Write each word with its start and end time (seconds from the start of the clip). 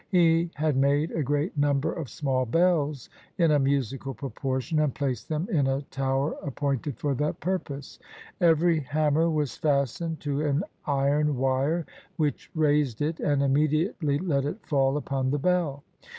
He 0.09 0.49
had 0.55 0.77
made 0.77 1.11
a 1.11 1.21
great 1.21 1.55
number 1.55 1.93
of 1.93 2.09
small 2.09 2.47
bells 2.47 3.07
in 3.37 3.51
a 3.51 3.59
musical 3.59 4.15
proportion 4.15 4.79
and 4.79 4.95
placed 4.95 5.29
them 5.29 5.47
in 5.51 5.67
a 5.67 5.83
tower 5.91 6.43
ap 6.43 6.55
pointed 6.55 6.97
for 6.97 7.13
that 7.13 7.39
purpose. 7.39 7.99
Every 8.39 8.79
hammer 8.79 9.29
was 9.29 9.57
fastened 9.57 10.19
to 10.21 10.41
an 10.41 10.63
iron 10.87 11.37
wire 11.37 11.85
which 12.17 12.49
raised 12.55 12.99
it 13.03 13.19
and 13.19 13.43
immediately 13.43 14.17
let 14.17 14.43
it 14.43 14.65
fall 14.65 14.97
upon 14.97 15.29
the 15.29 15.37
bell. 15.37 15.83